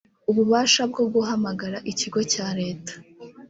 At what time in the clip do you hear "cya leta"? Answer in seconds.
2.31-2.93